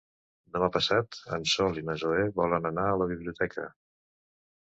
[0.53, 3.67] Demà passat en Sol i na Zoè volen anar a la biblioteca.